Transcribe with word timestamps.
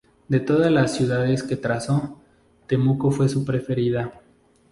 De 0.29 0.39
todas 0.39 0.71
las 0.71 0.95
ciudades 0.95 1.43
que 1.43 1.55
trazó, 1.57 2.19
Temuco 2.65 3.11
fue 3.11 3.29
su 3.29 3.45
preferida. 3.45 4.19